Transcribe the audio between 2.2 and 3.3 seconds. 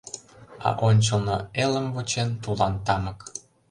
тулан тамык.